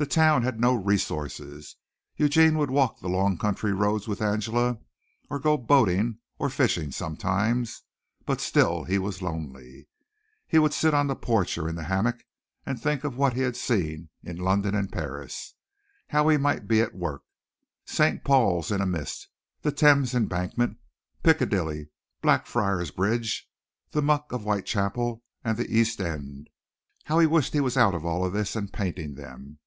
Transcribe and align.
The 0.00 0.06
town 0.06 0.44
had 0.44 0.58
no 0.58 0.72
resources. 0.72 1.76
Eugene 2.16 2.56
would 2.56 2.70
walk 2.70 3.00
the 3.00 3.08
long 3.10 3.36
country 3.36 3.74
roads 3.74 4.08
with 4.08 4.22
Angela 4.22 4.78
or 5.28 5.38
go 5.38 5.58
boating 5.58 6.20
or 6.38 6.48
fishing 6.48 6.90
sometimes, 6.90 7.82
but 8.24 8.40
still 8.40 8.84
he 8.84 8.96
was 8.96 9.20
lonely. 9.20 9.88
He 10.46 10.58
would 10.58 10.72
sit 10.72 10.94
on 10.94 11.06
the 11.06 11.14
porch 11.14 11.58
or 11.58 11.68
in 11.68 11.74
the 11.74 11.82
hammock 11.82 12.24
and 12.64 12.80
think 12.80 13.04
of 13.04 13.18
what 13.18 13.34
he 13.34 13.42
had 13.42 13.56
seen 13.58 14.08
in 14.22 14.38
London 14.38 14.74
and 14.74 14.90
Paris 14.90 15.54
how 16.08 16.28
he 16.28 16.38
might 16.38 16.66
be 16.66 16.80
at 16.80 16.94
work. 16.94 17.22
St. 17.84 18.24
Paul's 18.24 18.70
in 18.72 18.80
a 18.80 18.86
mist, 18.86 19.28
the 19.60 19.70
Thames 19.70 20.14
Embankment, 20.14 20.78
Piccadilly, 21.22 21.90
Blackfriars 22.22 22.90
Bridge, 22.90 23.46
the 23.90 24.00
muck 24.00 24.32
of 24.32 24.44
Whitechapel 24.44 25.22
and 25.44 25.58
the 25.58 25.68
East 25.70 26.00
End 26.00 26.48
how 27.04 27.18
he 27.18 27.26
wished 27.26 27.52
he 27.52 27.60
was 27.60 27.76
out 27.76 27.94
of 27.94 28.06
all 28.06 28.30
this 28.30 28.56
and 28.56 28.72
painting 28.72 29.16
them. 29.16 29.58